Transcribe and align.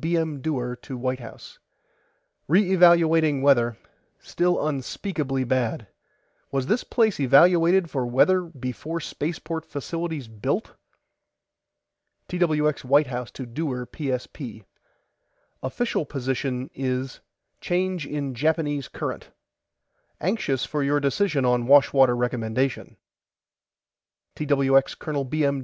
B. 0.00 0.16
M. 0.16 0.40
DEWAR 0.40 0.76
TO 0.76 0.96
WHITE 0.96 1.18
HOUSE: 1.18 1.58
RE 2.46 2.72
EVALUATING 2.72 3.42
WEATHER 3.42 3.76
STILL 4.20 4.64
UNSPEAKABLY 4.64 5.42
BAD 5.42 5.88
WAS 6.52 6.68
THIS 6.68 6.84
PLACE 6.84 7.18
EVALUATED 7.18 7.90
FOR 7.90 8.06
WEATHER 8.06 8.42
BEFORE 8.42 9.00
SPACEPORT 9.00 9.64
FACILITIES 9.66 10.28
BUILT 10.28 10.74
TWX 12.28 12.84
WHITE 12.84 13.08
HOUSE 13.08 13.32
TO 13.32 13.44
DEWAR 13.44 13.86
PSP: 13.86 14.62
OFFICIAL 15.64 16.04
POSITION 16.06 16.70
IS 16.74 17.18
CHANGE 17.60 18.06
IN 18.06 18.34
JAPANESE 18.36 18.86
CURRENT 18.88 19.30
ANXIOUS 20.20 20.64
FOR 20.64 20.84
YOUR 20.84 21.00
DECISION 21.00 21.44
ON 21.44 21.66
WASHWATER 21.66 22.14
RECOMMENDATION 22.14 22.96
TWX 24.36 24.96
COL. 24.96 25.24
B. 25.24 25.44
M. 25.44 25.56